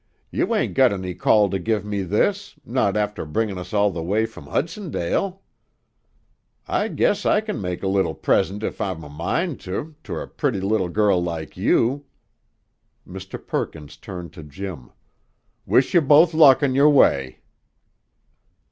[0.31, 4.01] "You ain't got any call to give me this, not after bringin' us all the
[4.01, 5.43] way from Hudsondale."
[6.67, 10.27] "I guess I can make a little present if I'm a mind ter, ter a
[10.27, 12.05] pretty little girl like you."
[13.07, 13.37] Mr.
[13.45, 14.89] Perkins turned to Jim.
[15.67, 17.41] "Wish yer both luck on your way."